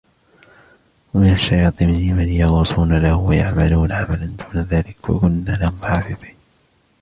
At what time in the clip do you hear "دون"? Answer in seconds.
4.25-4.61